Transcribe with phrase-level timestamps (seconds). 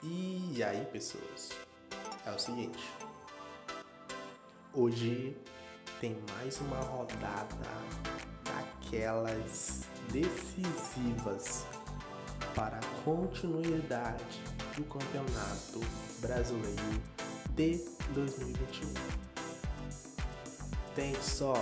[0.00, 1.50] E aí, pessoas?
[2.24, 2.78] É o seguinte.
[4.72, 5.36] Hoje
[6.00, 7.56] tem mais uma rodada
[8.44, 11.66] daquelas decisivas
[12.54, 14.40] para a continuidade
[14.76, 15.80] do Campeonato
[16.20, 17.02] Brasileiro
[17.56, 17.84] de
[18.14, 18.94] 2021.
[20.94, 21.54] Tem só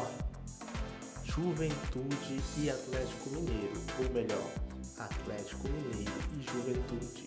[1.25, 4.51] Juventude e Atlético Mineiro, ou melhor,
[4.99, 7.26] Atlético Mineiro e Juventude.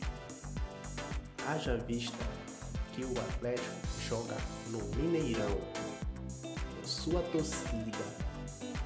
[1.49, 2.23] Haja vista
[2.93, 3.75] que o Atlético
[4.07, 5.57] joga no Mineirão,
[6.43, 7.97] com sua torcida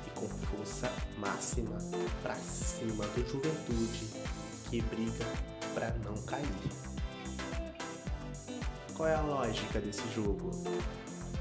[0.07, 1.77] e com força máxima
[2.21, 4.07] para cima do Juventude,
[4.69, 5.25] que briga
[5.73, 6.47] para não cair.
[8.95, 10.51] Qual é a lógica desse jogo?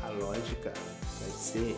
[0.02, 0.72] A lógica
[1.20, 1.76] vai ser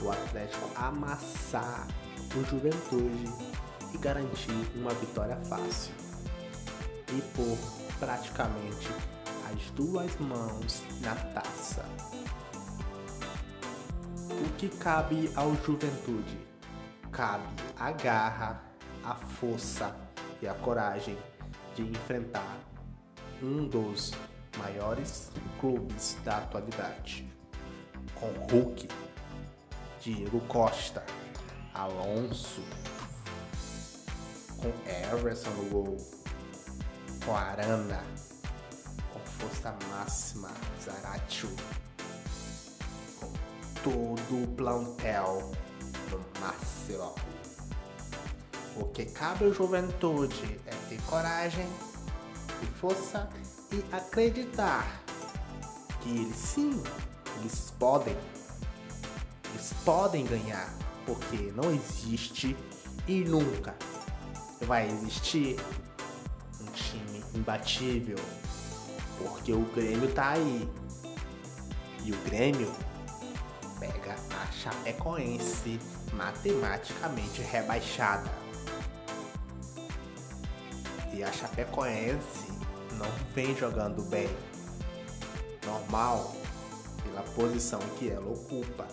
[0.00, 1.86] o Atlético amassar
[2.34, 3.32] o Juventude
[3.94, 5.94] e garantir uma vitória fácil.
[7.16, 8.88] E por praticamente
[9.48, 11.84] as duas mãos na taça.
[14.28, 16.36] O que cabe ao Juventude?
[17.12, 17.46] Cabe
[17.78, 18.60] a garra,
[19.04, 19.94] a força
[20.40, 21.16] e a coragem
[21.76, 22.58] de enfrentar
[23.40, 24.10] um dos
[24.58, 27.32] maiores clubes da atualidade.
[28.16, 28.88] Com Hulk,
[30.00, 31.04] Diego Costa,
[31.72, 32.62] Alonso,
[34.56, 34.72] com
[35.14, 36.21] Everson no gol,
[37.24, 38.02] com Arana,
[39.12, 40.50] com força máxima,
[40.82, 41.50] Zaratio,
[43.20, 43.32] com
[43.82, 45.52] todo o plantel
[46.10, 47.14] no máximo.
[48.76, 51.68] O que cabe ao juventude é ter coragem
[52.62, 53.28] e força
[53.70, 55.02] e acreditar
[56.00, 56.82] que eles sim,
[57.38, 58.16] eles podem,
[59.50, 60.74] eles podem ganhar,
[61.06, 62.56] porque não existe
[63.06, 63.74] e nunca
[64.62, 65.56] vai existir
[67.34, 68.18] imbatível,
[69.18, 70.68] porque o Grêmio tá aí.
[72.04, 72.72] E o Grêmio
[73.78, 75.78] pega a Chapecoense
[76.12, 78.30] matematicamente rebaixada.
[81.12, 82.52] E a Chapecoense
[82.92, 84.28] não vem jogando bem.
[85.64, 86.34] Normal,
[87.02, 88.86] pela posição que ela ocupa.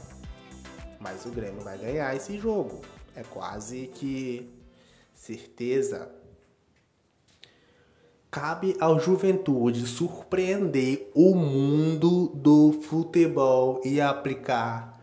[1.00, 2.82] Mas o Grêmio vai ganhar esse jogo.
[3.16, 4.54] É quase que
[5.14, 6.12] certeza.
[8.32, 15.02] Cabe ao Juventude surpreender o mundo do futebol e aplicar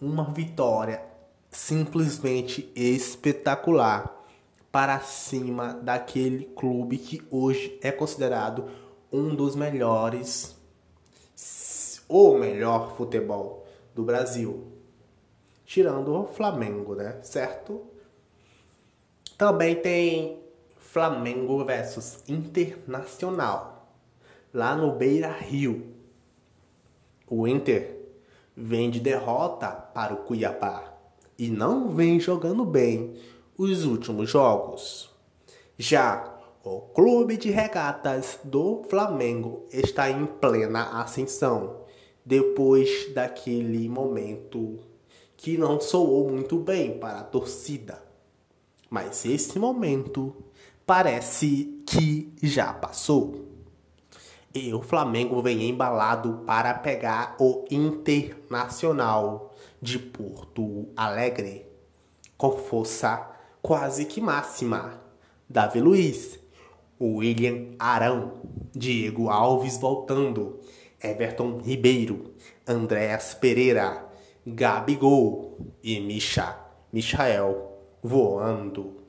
[0.00, 1.04] uma vitória
[1.50, 4.18] simplesmente espetacular
[4.72, 8.64] para cima daquele clube que hoje é considerado
[9.12, 10.56] um dos melhores
[12.08, 14.72] ou melhor futebol do Brasil,
[15.66, 17.20] tirando o Flamengo, né?
[17.22, 17.82] Certo?
[19.36, 20.41] Também tem
[20.92, 23.96] Flamengo versus Internacional,
[24.52, 25.86] lá no Beira Rio.
[27.26, 27.98] O Inter
[28.54, 30.92] vem de derrota para o Cuiabá
[31.38, 33.16] e não vem jogando bem
[33.56, 35.08] os últimos jogos.
[35.78, 41.86] Já o Clube de Regatas do Flamengo está em plena ascensão
[42.22, 44.78] depois daquele momento
[45.38, 48.12] que não soou muito bem para a torcida.
[48.90, 50.36] Mas esse momento
[50.86, 53.48] parece que já passou.
[54.54, 61.66] E o Flamengo vem embalado para pegar o Internacional de Porto Alegre
[62.36, 63.30] com força
[63.62, 65.00] quase que máxima.
[65.48, 66.38] Davi Luiz,
[67.00, 70.60] William Arão, Diego Alves voltando,
[71.02, 72.34] Everton Ribeiro,
[72.66, 74.08] Andréas Pereira,
[74.46, 76.58] Gabigol e Micha,
[76.92, 79.02] Michael voando.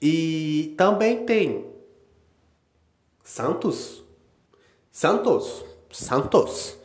[0.00, 1.70] E também tem
[3.22, 4.04] Santos,
[4.92, 6.76] Santos, Santos,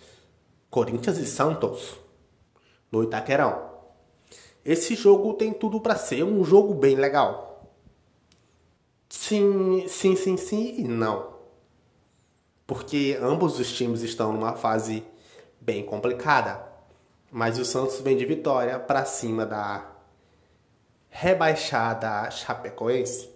[0.70, 2.00] Corinthians e Santos
[2.92, 3.70] no Itaquerão.
[4.64, 7.72] Esse jogo tem tudo para ser um jogo bem legal.
[9.10, 11.36] Sim, sim, sim, sim e não.
[12.66, 15.04] Porque ambos os times estão numa fase
[15.60, 16.66] bem complicada.
[17.31, 19.91] Mas o Santos vem de vitória para cima da
[21.12, 23.30] rebaixada Chapecoense.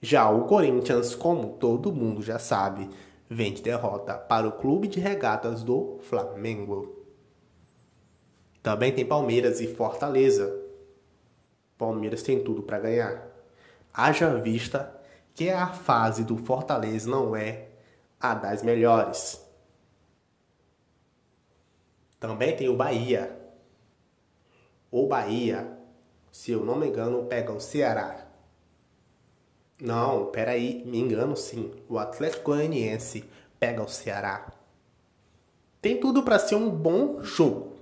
[0.00, 2.88] Já o Corinthians, como todo mundo já sabe,
[3.28, 6.96] vem de derrota para o Clube de Regatas do Flamengo.
[8.62, 10.58] Também tem Palmeiras e Fortaleza.
[11.76, 13.28] Palmeiras tem tudo para ganhar.
[13.92, 14.98] Haja vista
[15.34, 17.68] que a fase do Fortaleza não é
[18.18, 19.46] a das melhores.
[22.18, 23.38] Também tem o Bahia.
[24.90, 25.79] O Bahia,
[26.30, 28.26] se eu não me engano, pega o Ceará.
[29.80, 31.72] Não, peraí, me engano sim.
[31.88, 33.24] O Atlético Goianiense
[33.58, 34.52] pega o Ceará.
[35.80, 37.72] Tem tudo para ser um bom jogo,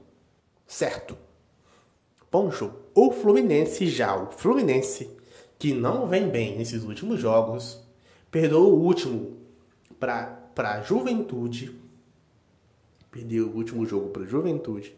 [0.66, 1.18] certo?
[2.30, 2.78] Bom jogo.
[2.94, 5.10] O Fluminense já, o Fluminense,
[5.58, 7.82] que não vem bem nesses últimos jogos,
[8.30, 9.36] perdeu o último
[9.98, 11.76] para a Juventude.
[13.10, 14.94] Perdeu o último jogo para Juventude.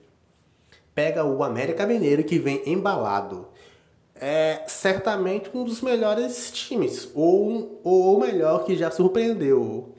[1.01, 3.49] Pega o América Mineiro que vem embalado
[4.15, 9.95] é certamente um dos melhores times, ou, ou melhor que já surpreendeu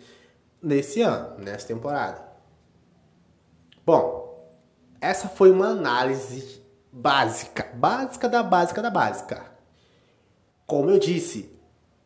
[0.61, 2.23] nesse ano, nessa temporada.
[3.83, 4.47] Bom,
[5.01, 6.61] essa foi uma análise
[6.91, 9.43] básica, básica da básica da básica.
[10.67, 11.51] Como eu disse,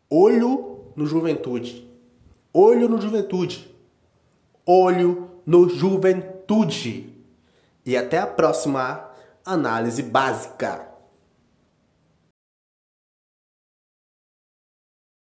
[0.08, 1.86] olho no Juventude.
[2.50, 3.70] Olho no Juventude.
[4.64, 7.15] Olho no Juventude.
[7.86, 9.08] E até a próxima
[9.44, 10.95] análise básica.